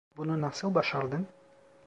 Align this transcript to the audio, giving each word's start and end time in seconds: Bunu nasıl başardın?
Bunu 0.17 0.41
nasıl 0.41 0.75
başardın? 0.75 1.27